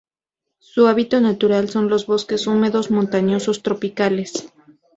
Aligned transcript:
Su 0.57 0.87
hábitat 0.87 1.21
natural 1.21 1.69
son 1.69 1.87
los 1.87 2.07
bosques 2.07 2.47
húmedos 2.47 2.89
montañosos 2.89 3.61
tropicales. 3.61 4.51